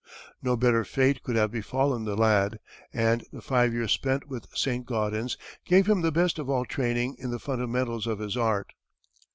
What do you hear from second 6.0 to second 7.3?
the best of all training in